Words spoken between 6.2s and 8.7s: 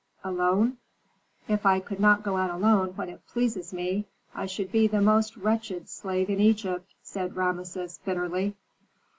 in Egypt," said Rameses, bitterly.